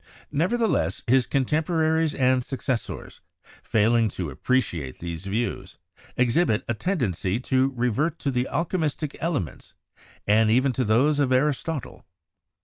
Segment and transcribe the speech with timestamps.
[0.31, 3.21] Nev ertheless, his contemporaries and successors,
[3.61, 5.77] failing to ap preciate these views,
[6.17, 9.75] exhibit a tendency to revert to the alchemistic elements
[10.25, 12.03] and even to those of Aristotle.